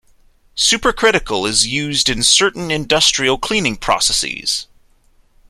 [0.57, 4.65] Supercritical is used in certain industrial cleaning processes.